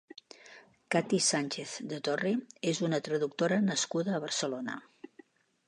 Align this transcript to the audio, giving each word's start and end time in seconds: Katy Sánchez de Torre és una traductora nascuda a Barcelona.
Katy 0.93 1.19
Sánchez 1.25 1.73
de 1.91 1.99
Torre 2.07 2.31
és 2.71 2.81
una 2.89 3.01
traductora 3.09 3.63
nascuda 3.69 4.17
a 4.17 4.23
Barcelona. 4.27 4.81